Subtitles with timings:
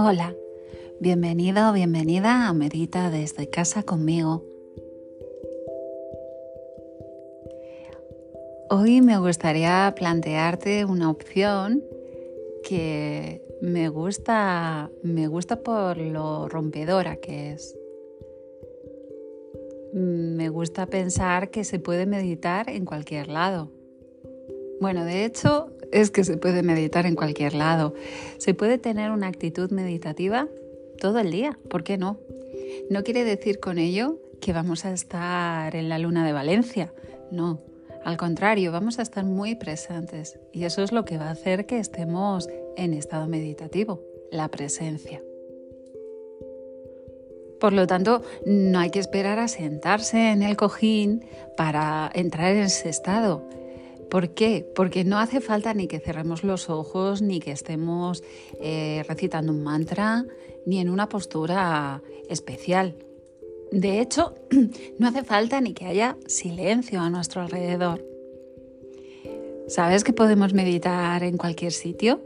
[0.00, 0.32] Hola,
[1.00, 4.44] bienvenido o bienvenida a Medita desde casa conmigo.
[8.70, 11.82] Hoy me gustaría plantearte una opción
[12.62, 17.76] que me gusta, me gusta por lo rompedora que es.
[19.92, 23.72] Me gusta pensar que se puede meditar en cualquier lado.
[24.80, 27.94] Bueno, de hecho, es que se puede meditar en cualquier lado.
[28.38, 30.48] Se puede tener una actitud meditativa
[31.00, 32.18] todo el día, ¿por qué no?
[32.90, 36.92] No quiere decir con ello que vamos a estar en la luna de Valencia,
[37.30, 37.60] no.
[38.04, 41.66] Al contrario, vamos a estar muy presentes y eso es lo que va a hacer
[41.66, 45.22] que estemos en estado meditativo, la presencia.
[47.60, 51.24] Por lo tanto, no hay que esperar a sentarse en el cojín
[51.56, 53.42] para entrar en ese estado.
[54.10, 54.66] ¿Por qué?
[54.74, 58.22] Porque no hace falta ni que cerremos los ojos, ni que estemos
[58.60, 60.24] eh, recitando un mantra,
[60.66, 62.96] ni en una postura especial.
[63.70, 64.34] De hecho,
[64.98, 68.04] no hace falta ni que haya silencio a nuestro alrededor.
[69.68, 72.22] ¿Sabes que podemos meditar en cualquier sitio?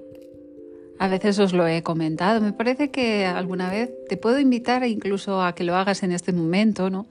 [1.01, 2.41] A veces os lo he comentado.
[2.41, 6.33] Me parece que alguna vez te puedo invitar incluso a que lo hagas en este
[6.33, 7.09] momento, ¿no?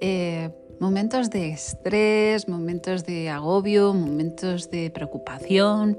[0.00, 0.50] Eh,
[0.82, 5.96] momentos de estrés, momentos de agobio, momentos de preocupación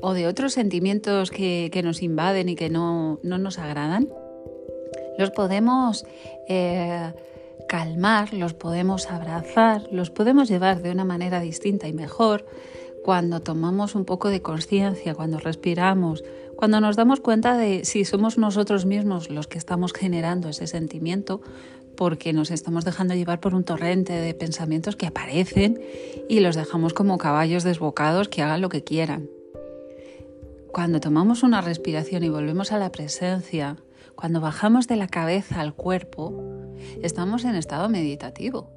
[0.00, 4.08] o de otros sentimientos que, nos invaden y que no, nos agradan,
[5.18, 6.06] los podemos
[6.48, 7.12] eh,
[7.68, 12.46] calmar, los podemos abrazar, los podemos llevar de una manera distinta y mejor
[13.04, 16.22] cuando tomamos un poco de conciencia, cuando respiramos,
[16.54, 21.40] cuando nos damos cuenta de si somos nosotros mismos los que estamos generando ese sentimiento
[21.96, 25.80] porque nos estamos dejando llevar por un torrente de pensamientos que aparecen
[26.28, 29.28] y los dejamos como caballos desbocados que hagan lo que quieran.
[30.72, 33.76] Cuando tomamos una respiración y volvemos a la presencia,
[34.14, 36.34] cuando bajamos de la cabeza al cuerpo,
[37.02, 38.70] estamos en estado meditativo.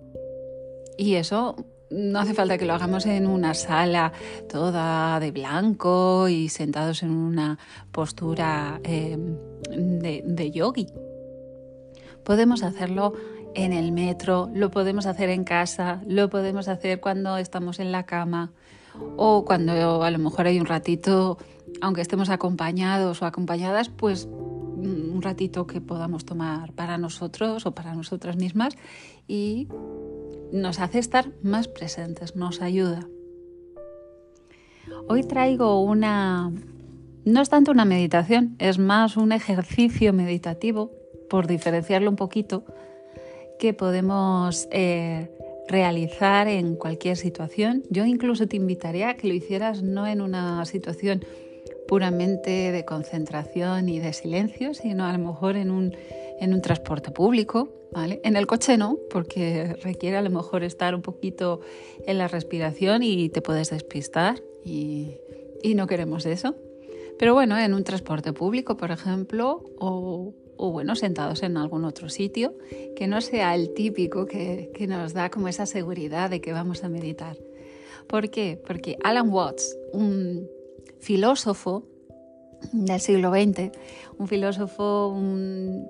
[0.98, 1.56] Y eso
[1.90, 4.14] no hace falta que lo hagamos en una sala
[4.48, 7.58] toda de blanco y sentados en una
[7.92, 9.18] postura eh,
[9.70, 10.88] de, de yogi.
[12.30, 13.16] Podemos hacerlo
[13.56, 18.04] en el metro, lo podemos hacer en casa, lo podemos hacer cuando estamos en la
[18.04, 18.52] cama
[19.18, 21.40] o cuando a lo mejor hay un ratito,
[21.82, 27.74] aunque estemos acompañados o acompañadas, pues mm, un ratito que podamos tomar para nosotros o
[27.74, 28.76] para nosotras mismas
[29.28, 29.68] y
[30.52, 33.08] nos hace estar más presentes, nos ayuda.
[35.08, 36.52] Hoy traigo una,
[37.26, 40.99] no es tanto una meditación, es más un ejercicio meditativo
[41.30, 42.64] por diferenciarlo un poquito,
[43.60, 45.30] que podemos eh,
[45.68, 47.84] realizar en cualquier situación.
[47.90, 51.24] Yo incluso te invitaría a que lo hicieras no en una situación
[51.88, 55.96] puramente de concentración y de silencio, sino a lo mejor en un,
[56.40, 57.70] en un transporte público.
[57.92, 58.22] ¿vale?
[58.24, 61.62] En el coche no, porque requiere a lo mejor estar un poquito
[62.06, 65.18] en la respiración y te puedes despistar y,
[65.64, 66.56] y no queremos eso.
[67.18, 72.10] Pero bueno, en un transporte público, por ejemplo, o, o bueno, sentados en algún otro
[72.10, 72.54] sitio,
[72.98, 76.90] que no sea el típico que, nos da como esa seguridad de que vamos a
[76.90, 77.38] meditar.
[78.08, 78.62] ¿Por qué?
[78.68, 80.50] Porque Alan Watts, un
[81.00, 81.86] filósofo
[82.74, 83.72] del siglo XX,
[84.18, 85.88] un filósofo, un,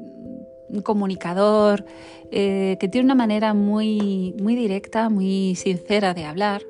[0.83, 1.83] comunicador,
[2.29, 6.61] eh, que tiene una manera muy, muy directa, muy sincera de hablar,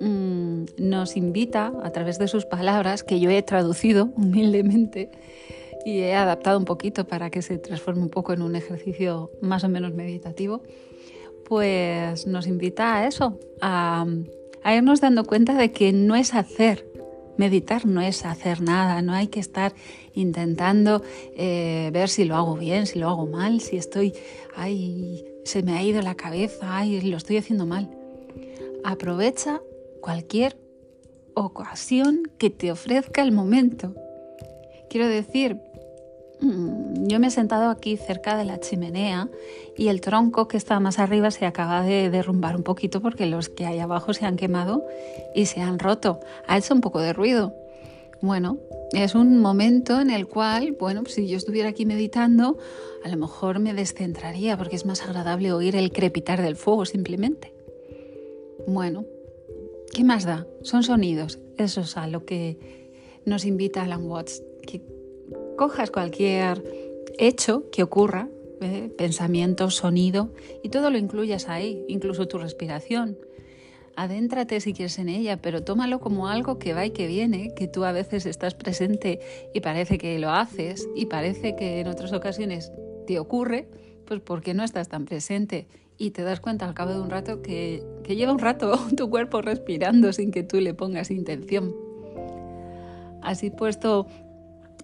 [0.00, 5.12] mm, nos invita a través de sus palabras, que yo he traducido humildemente,
[5.84, 9.64] y he adaptado un poquito para que se transforme un poco en un ejercicio más
[9.64, 10.62] o menos meditativo,
[11.44, 14.06] pues nos invita a eso, a,
[14.64, 16.86] irnos dando cuenta de que no es hacer,
[17.36, 19.74] meditar no es hacer nada, no hay que estar
[20.14, 21.02] intentando
[21.36, 24.14] eh, ver si lo hago bien, si lo hago mal, si estoy,
[24.54, 27.90] ay, se me ha ido la cabeza, ay, lo estoy haciendo mal.
[28.84, 29.60] Aprovecha
[30.00, 30.56] cualquier
[31.34, 33.94] ocasión que te ofrezca el momento.
[34.88, 35.58] Quiero decir,
[36.42, 39.28] yo me he sentado aquí cerca de la chimenea
[39.76, 43.48] y el tronco que está más arriba se acaba de derrumbar un poquito porque los
[43.48, 44.84] que hay abajo se han quemado
[45.34, 46.18] y se han roto.
[46.48, 47.54] Ha hecho un poco de ruido.
[48.20, 48.58] Bueno,
[48.92, 52.58] es un momento en el cual, bueno, si yo estuviera aquí meditando,
[53.04, 57.54] a lo mejor me descentraría porque es más agradable oír el crepitar del fuego simplemente.
[58.66, 59.04] Bueno,
[59.92, 60.46] ¿qué más da?
[60.62, 61.38] Son sonidos.
[61.56, 62.90] Eso es a lo que
[63.24, 64.82] nos invita Alan Watts, que
[65.62, 66.60] cojas cualquier
[67.20, 68.28] hecho que ocurra,
[68.60, 68.92] ¿eh?
[68.98, 73.16] pensamiento, sonido, y todo lo incluyas ahí, incluso tu respiración.
[73.94, 77.68] adéntrate si quieres en ella, pero tómalo como algo que va y que viene, que
[77.68, 79.20] tú a veces estás presente
[79.54, 82.72] y parece que lo haces y parece que en otras ocasiones
[83.06, 83.68] te ocurre,
[84.04, 87.40] pues porque no estás tan presente y te das cuenta al cabo de un rato
[87.40, 91.72] que, lleva un rato tu cuerpo respirando sin que tú le pongas intención.
[93.22, 94.08] Así puesto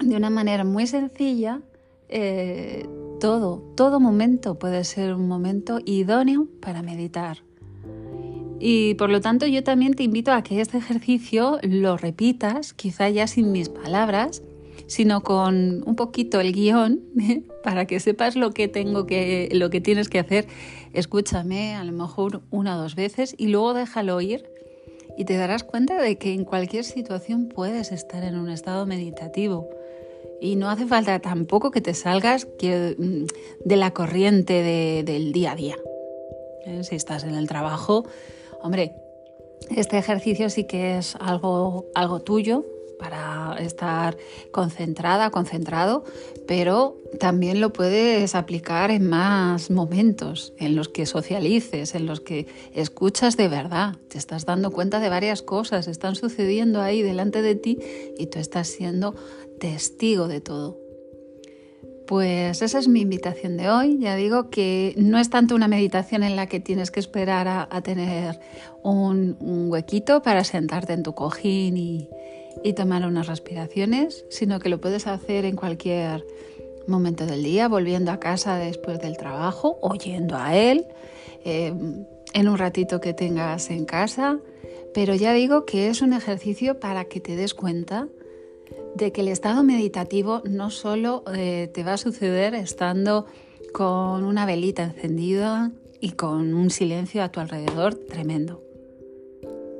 [0.01, 1.61] de una manera muy sencilla,
[2.09, 2.89] eh,
[3.21, 7.39] todo, todo momento puede ser un momento idóneo para meditar.
[8.61, 13.09] Y por lo tanto yo también te invito a que este ejercicio lo repitas, quizá
[13.09, 14.43] ya sin mis palabras,
[14.87, 17.01] sino con un poquito el guion
[17.63, 20.47] para que sepas lo que tengo que, lo que tienes que hacer.
[20.93, 24.45] Escúchame a lo mejor una o dos veces y luego déjalo ir
[25.17, 29.69] y te darás cuenta de que en cualquier situación puedes estar en un estado meditativo.
[30.41, 33.25] Y no hace falta tampoco que te salgas mm,
[33.65, 35.77] de la corriente del día a día.
[36.67, 36.85] ¿Eh?
[36.85, 38.05] Si estás en el trabajo,
[38.63, 38.95] hombre,
[39.71, 42.65] este ejercicio sí que es algo, algo tuyo,
[42.99, 44.17] para estar
[44.51, 46.05] concentrada, concentrado,
[46.47, 52.47] pero también lo puedes aplicar en más momentos, en los que socialices, en los que
[52.75, 57.55] escuchas de verdad, te estás dando cuenta de varias cosas, están sucediendo ahí delante de
[57.55, 57.79] ti
[58.19, 59.15] y tú estás siendo
[59.59, 60.79] testigo de todo.
[62.09, 63.99] Pues esa es mi invitación de hoy.
[63.99, 67.83] Ya digo que no es tanto una meditación en la que tienes que esperar a,
[67.83, 68.41] tener
[68.83, 69.37] un,
[69.69, 72.09] huequito para sentarte en tu cojín y,
[72.75, 76.25] tomar unas respiraciones, sino que lo puedes hacer en cualquier
[76.87, 80.87] momento del día, volviendo a casa después del trabajo, oyendo a él,
[81.45, 81.75] eh,
[82.33, 84.39] en un ratito que tengas en casa.
[84.95, 88.09] Pero ya digo que es un ejercicio para que te des cuenta
[88.95, 93.27] de que el estado meditativo no solo eh, te va a suceder estando
[93.73, 98.63] con una velita encendida y con un silencio a tu alrededor tremendo.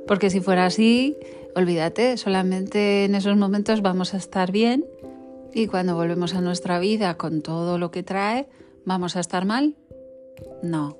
[0.07, 1.17] Porque si fuera así,
[1.55, 4.85] olvídate, solamente en esos momentos vamos a estar bien
[5.53, 8.47] y cuando volvemos a nuestra vida con todo lo que trae,
[8.85, 9.75] ¿vamos a estar mal?
[10.63, 10.97] No,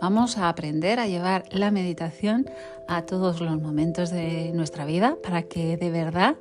[0.00, 2.48] Vamos a aprender a llevar la meditación
[2.88, 6.36] a todos los momentos de nuestra vida para que de verdad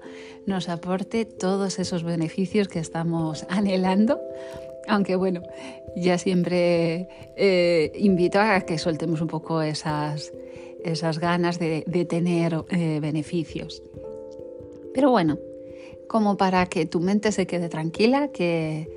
[0.46, 4.20] nos aporte todos esos beneficios que estamos anhelando.
[4.88, 5.42] Aunque bueno,
[5.96, 10.32] ya siempre eh, invito a que soltemos un poco esas,
[10.84, 13.82] esas ganas de, tener eh, beneficios.
[14.94, 15.40] Pero bueno,
[16.08, 18.88] como para que tu mente se quede tranquila, que,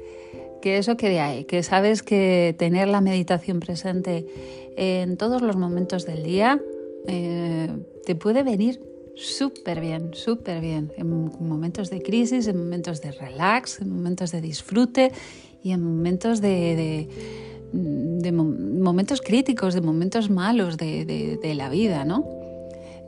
[0.61, 4.27] que eso quede ahí, que sabes que tener la meditación presente
[4.77, 6.61] en todos los momentos del día
[7.07, 7.69] eh,
[8.05, 8.81] te puede venir
[9.17, 11.09] súper bien, súper bien, en
[11.41, 15.13] momentos de crisis, en momentos de relax, en momentos de disfrute
[15.63, 17.09] y en momentos de,
[17.73, 22.25] momentos críticos, de momentos malos de, la vida, ¿no?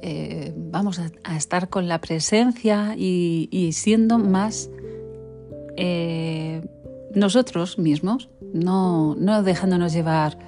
[0.03, 4.71] Eh, vamos a, estar con la presencia y, siendo más
[5.77, 6.63] eh,
[7.15, 10.39] nosotros mismos, no, no dejándonos llevar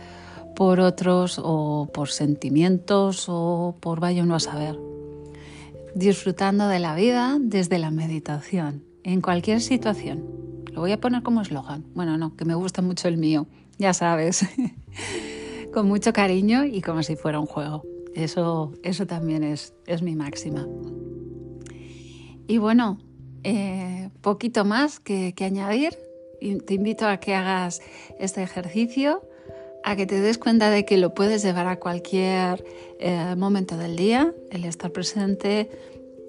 [0.54, 4.78] por otros o por sentimientos o por vaya uno a saber.
[5.94, 10.24] Disfrutando de la vida desde la meditación, en cualquier situación.
[10.72, 11.84] Lo voy a poner como eslogan.
[11.94, 13.46] Bueno, no, que me gusta mucho el mío,
[13.78, 14.46] ya sabes.
[15.74, 17.82] Con mucho cariño y como si fuera un juego.
[18.14, 20.66] Eso, eso también es, es mi máxima.
[22.46, 22.98] Y bueno,
[23.42, 25.96] eh, poquito más que, que añadir
[26.64, 27.82] te invito a que hagas
[28.18, 29.22] este ejercicio,
[29.84, 32.64] a que te des cuenta de que lo puedes llevar a cualquier
[32.98, 35.70] eh, momento del día, el estar presente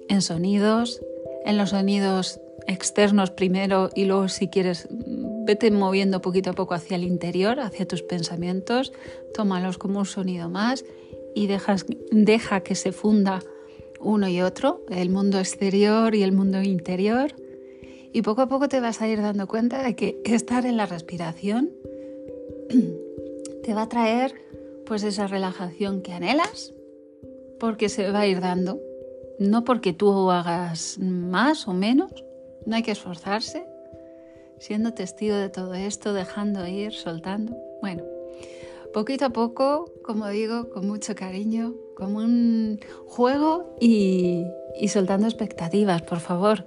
[0.08, 1.00] en sonidos,
[1.44, 6.96] en los sonidos externos primero y luego si quieres vete moviendo poquito a poco hacia
[6.96, 8.92] el interior, hacia tus pensamientos,
[9.34, 10.84] tómalos como un sonido más
[11.34, 13.42] y deja que se funda
[14.00, 17.34] uno y otro, el mundo exterior y el mundo interior.
[18.14, 20.86] Y poco a poco te vas a ir dando cuenta de que estar en la
[20.86, 21.72] respiración
[23.64, 24.32] te va a traer
[24.86, 26.72] pues esa relajación que anhelas,
[27.58, 28.80] porque se va a ir dando,
[29.40, 32.12] no porque tú hagas más o menos,
[32.66, 33.66] no hay que esforzarse,
[34.60, 37.56] siendo testigo de todo esto, dejando ir, soltando.
[37.80, 38.04] Bueno,
[38.92, 44.44] poquito a poco, como digo, con mucho cariño, como un juego y,
[44.78, 46.64] y soltando expectativas, por favor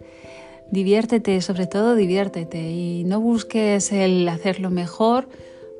[0.71, 5.29] diviértete, sobre todo diviértete y no busques el hacerlo mejor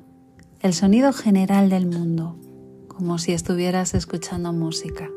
[0.61, 2.37] el sonido general del mundo,
[2.87, 5.09] como si estuvieras escuchando música.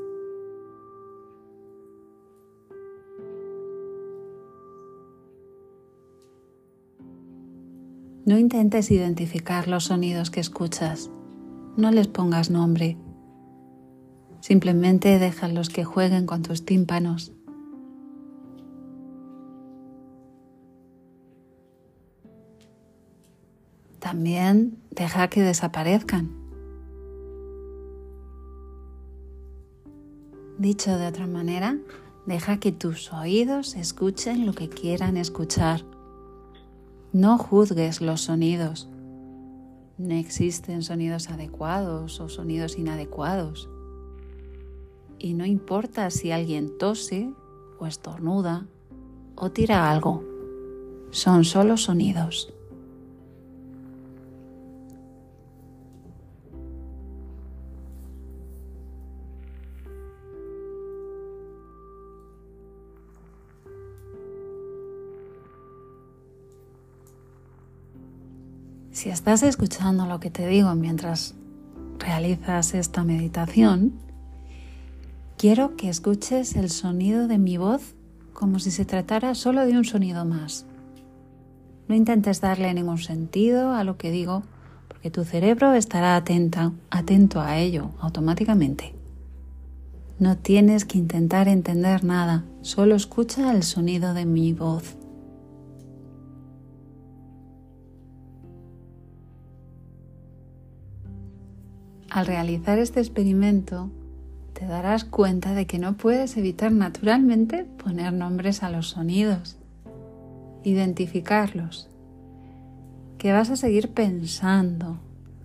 [8.30, 11.10] No intentes identificar los sonidos que escuchas.
[11.78, 12.96] No les pongas nombre.
[14.40, 17.32] Simplemente déjalos que jueguen con tus tímpanos.
[23.98, 26.30] También deja que desaparezcan.
[30.60, 31.80] Dicho de otra manera,
[32.28, 35.84] deja que tus oídos escuchen lo que quieran escuchar.
[37.12, 38.88] No juzgues los sonidos.
[39.98, 43.68] No existen sonidos adecuados o sonidos inadecuados.
[45.18, 47.34] Y no importa si alguien tose
[47.80, 48.68] o estornuda
[49.36, 50.24] o tira algo.
[51.10, 52.54] Son solo sonidos.
[69.00, 71.34] Si estás escuchando lo que te digo mientras
[72.00, 73.94] realizas esta meditación,
[75.38, 77.96] quiero que escuches el sonido de mi voz
[78.34, 80.66] como si se tratara solo de un sonido más.
[81.88, 84.44] No intentes darle ningún sentido a lo que digo,
[84.90, 88.96] porque tu cerebro estará atento a ello automáticamente.
[90.20, 94.99] No tienes que intentar entender nada, solo escucha el sonido de mi voz.
[102.12, 103.92] Al realizar este experimento,
[104.54, 109.58] te darás cuenta de que no puedes evitar naturalmente poner nombres a los sonidos,
[110.64, 111.88] identificarlos,
[113.20, 114.98] que vas a seguir pensando,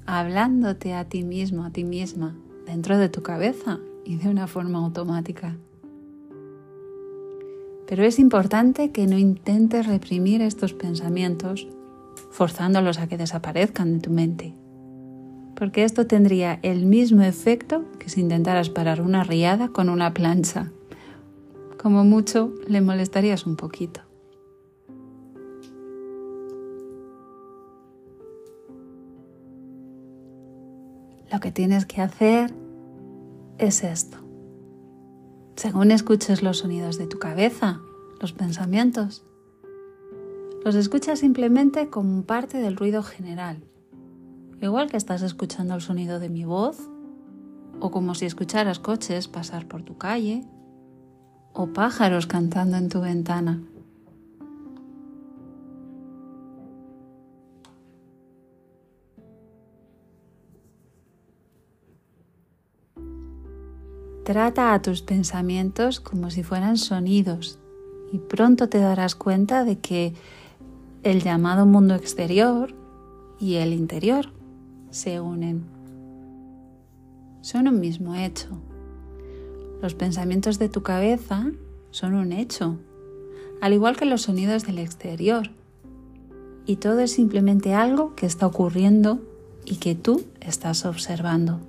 [0.07, 2.35] hablándote a ti mismo, a ti misma,
[2.67, 5.59] dentro de tu cabeza y de una forma automática.
[7.87, 11.69] Pero es importante que no intentes reprimir estos pensamientos
[12.31, 14.55] forzándolos a que desaparezcan de tu mente
[15.57, 20.71] porque esto tendría el mismo efecto que si intentaras parar una riada con una plancha.
[21.81, 24.01] Como mucho le molestarías un poquito.
[31.33, 32.55] Lo que tienes que hacer
[33.59, 34.19] es esto.
[35.57, 37.81] Según escuches los sonidos de tu cabeza,
[38.21, 39.25] los pensamientos,
[40.65, 43.63] los escuchas simplemente como parte del ruido general
[44.65, 46.79] igual que estás escuchando el sonido de mi voz,
[47.81, 50.45] o como si escucharas coches pasar por tu calle,
[51.53, 53.63] o pájaros cantando en tu ventana.
[64.25, 67.59] Trata a tus pensamientos como si fueran sonidos
[68.11, 70.15] y pronto te darás cuenta de que
[71.03, 72.75] el llamado mundo exterior
[73.39, 74.34] y el interior
[74.95, 75.65] se unen.
[77.41, 78.49] Son un mismo hecho.
[79.83, 81.51] Los pensamientos de tu cabeza
[81.91, 82.79] son un hecho,
[83.61, 85.51] al igual que los sonidos del exterior.
[86.65, 89.19] Y todo es simplemente algo que está ocurriendo
[89.65, 91.61] y que tú estás observando.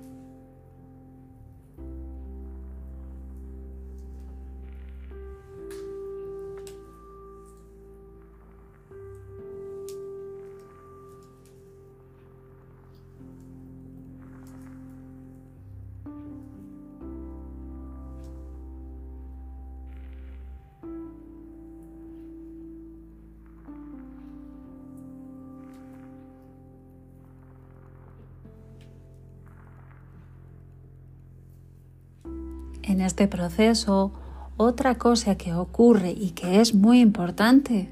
[32.96, 34.10] En este proceso,
[34.56, 37.90] otra cosa que ocurre y que es muy importante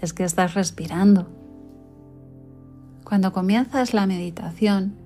[0.00, 1.28] es que estás respirando.
[3.04, 4.96] Cuando comienzas la meditación,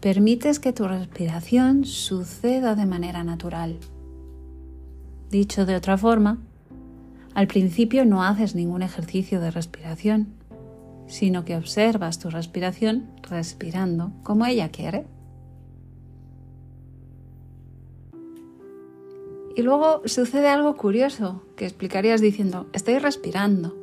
[0.00, 3.78] permites que tu respiración suceda de manera natural.
[5.30, 6.36] Dicho de otra forma,
[7.32, 10.26] al principio no haces ningún ejercicio de respiración,
[11.06, 15.06] sino que observas tu respiración respirando como ella quiere.
[19.56, 23.74] Y luego sucede algo curioso que explicarías diciendo, estoy respirando,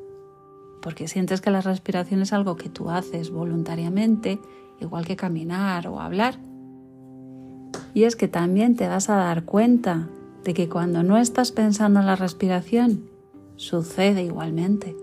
[0.83, 4.39] porque sientes que la respiración es algo que tú haces voluntariamente,
[4.79, 6.37] igual que caminar o hablar.
[7.95, 10.09] Y es que también te vas a dar cuenta
[10.43, 13.09] de que cuando no estás pensando en la respiración,
[13.55, 14.95] sucede igualmente.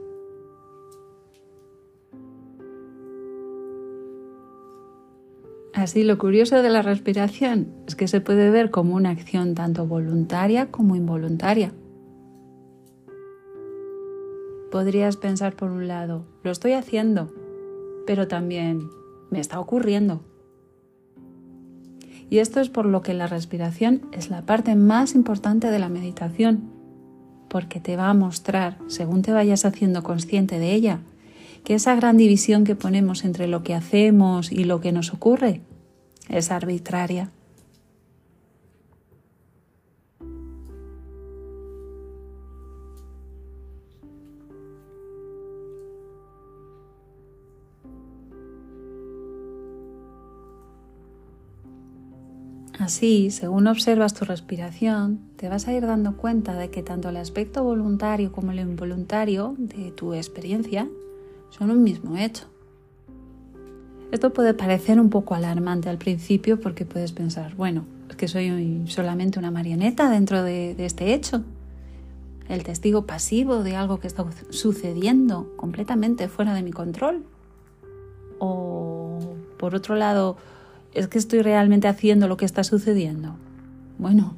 [5.80, 9.86] Así, lo curioso de la respiración es que se puede ver como una acción tanto
[9.86, 11.72] voluntaria como involuntaria.
[14.70, 17.32] Podrías pensar por un lado, lo estoy haciendo,
[18.06, 18.90] pero también
[19.30, 20.20] me está ocurriendo.
[22.28, 25.88] Y esto es por lo que la respiración es la parte más importante de la
[25.88, 26.70] meditación,
[27.48, 31.00] porque te va a mostrar, según te vayas haciendo consciente de ella,
[31.64, 35.62] que esa gran división que ponemos entre lo que hacemos y lo que nos ocurre
[36.30, 37.30] es arbitraria.
[52.78, 57.18] Así, según observas tu respiración, te vas a ir dando cuenta de que tanto el
[57.18, 60.88] aspecto voluntario como el involuntario de tu experiencia
[61.50, 62.49] son un mismo hecho.
[64.12, 68.82] Esto puede parecer un poco alarmante al principio porque puedes pensar, bueno, es que soy
[68.86, 71.44] solamente una marioneta dentro de, este hecho,
[72.48, 77.24] el testigo pasivo de algo que está sucediendo completamente fuera de mi control.
[78.40, 79.20] O,
[79.58, 80.36] por otro lado,
[80.92, 83.36] es que estoy realmente haciendo lo que está sucediendo.
[83.98, 84.34] Bueno,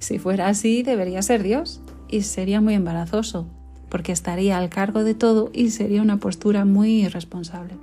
[0.00, 3.46] si fuera así, debería ser Dios y sería muy embarazoso,
[3.88, 7.74] porque estaría al cargo de todo y sería una postura muy irresponsable.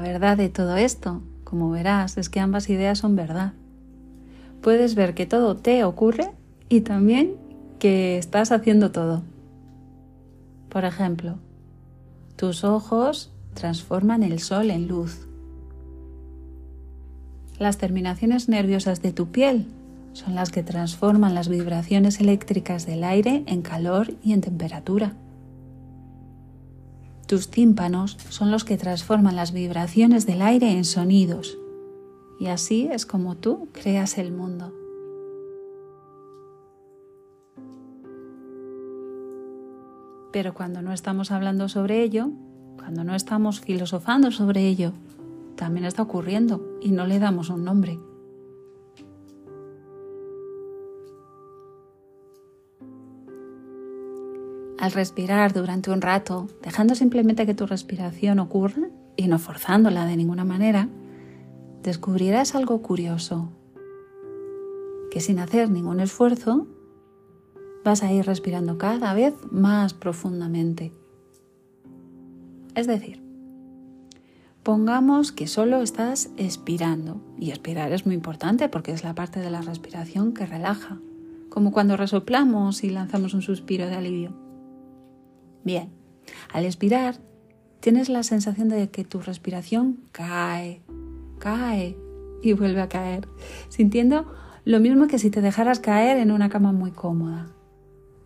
[0.00, 3.52] La verdad de todo esto, como verás, es que ambas ideas son verdad.
[4.62, 6.30] Puedes ver que todo te ocurre
[6.70, 7.34] y también
[7.78, 9.20] que estás haciendo todo.
[10.70, 11.36] Por ejemplo,
[12.36, 15.28] tus ojos transforman el sol en luz.
[17.58, 19.66] Las terminaciones nerviosas de tu piel
[20.14, 25.12] son las que transforman las vibraciones eléctricas del aire en calor y en temperatura.
[27.30, 31.56] Tus tímpanos son los que transforman las vibraciones del aire en sonidos.
[32.40, 34.74] Y así es como tú creas el mundo.
[40.32, 42.30] Pero cuando no estamos hablando sobre ello,
[42.76, 44.92] cuando no estamos filosofando sobre ello,
[45.54, 48.00] también está ocurriendo y no le damos un nombre.
[54.80, 60.16] Al respirar durante un rato, dejando simplemente que tu respiración ocurra y no forzándola de
[60.16, 60.88] ninguna manera,
[61.82, 63.50] descubrirás algo curioso,
[65.10, 66.66] que sin hacer ningún esfuerzo
[67.84, 70.94] vas a ir respirando cada vez más profundamente.
[72.74, 73.22] Es decir,
[74.62, 79.50] pongamos que solo estás expirando, y expirar es muy importante porque es la parte de
[79.50, 80.98] la respiración que relaja,
[81.50, 84.39] como cuando resoplamos y lanzamos un suspiro de alivio.
[85.64, 85.90] Bien,
[86.52, 87.16] al expirar
[87.80, 90.82] tienes la sensación de que tu respiración cae,
[91.38, 91.96] cae
[92.42, 93.28] y vuelve a caer,
[93.68, 94.32] sintiendo
[94.64, 97.48] lo mismo que si te dejaras caer en una cama muy cómoda.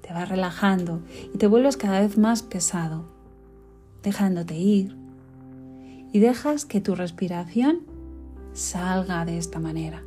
[0.02, 1.00] Te vas relajando
[1.32, 3.06] y te vuelves cada vez más pesado,
[4.02, 4.96] dejándote ir
[6.12, 7.80] y dejas que tu respiración
[8.52, 10.02] salga de esta manera.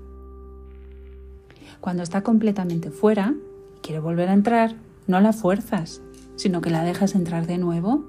[1.81, 3.33] Cuando está completamente fuera
[3.75, 4.75] y quiere volver a entrar,
[5.07, 6.01] no la fuerzas,
[6.37, 8.05] sino que la dejas entrar de nuevo,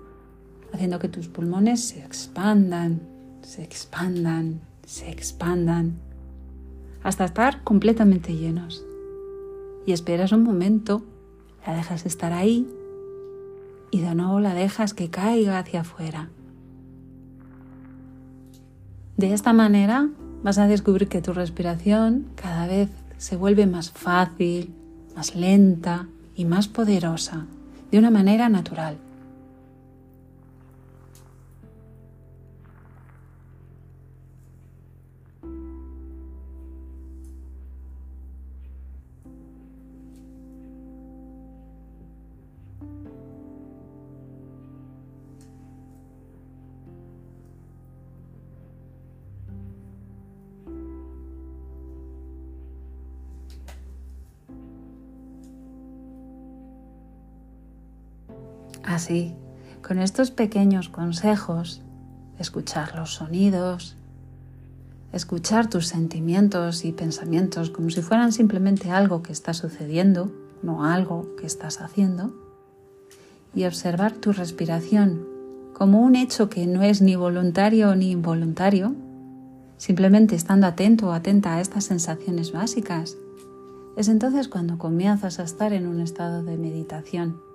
[0.72, 3.00] haciendo que tus pulmones se expandan,
[3.42, 5.98] se expandan, se expandan,
[7.02, 8.84] hasta estar completamente llenos.
[9.86, 11.02] Y esperas un momento,
[11.66, 12.68] la dejas estar ahí
[13.90, 16.28] y de nuevo la dejas que caiga hacia afuera.
[19.16, 20.10] De esta manera
[20.42, 24.74] vas a descubrir que tu respiración cada vez se vuelve más fácil,
[25.16, 27.46] más lenta y más poderosa
[27.90, 28.96] de una manera natural.
[58.98, 59.32] Así,
[59.80, 61.82] con estos pequeños consejos,
[62.37, 63.96] escuchar los sonidos,
[65.12, 70.32] escuchar tus sentimientos y pensamientos como si fueran simplemente algo que está sucediendo,
[70.64, 72.34] no algo que estás haciendo,
[73.54, 75.24] y observar tu respiración
[75.74, 78.96] como un hecho que no es ni voluntario ni involuntario,
[79.76, 83.16] simplemente estando atento o atenta a estas sensaciones básicas,
[83.96, 87.47] es entonces cuando comienzas a estar en un estado de meditación.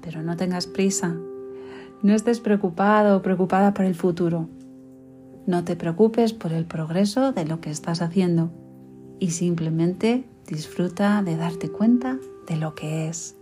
[0.00, 1.16] Pero no tengas prisa,
[2.02, 4.48] no estés preocupado o preocupada por el futuro.
[5.46, 8.50] No te preocupes por el progreso de lo que estás haciendo
[9.18, 13.39] y simplemente disfruta de darte cuenta de lo que es.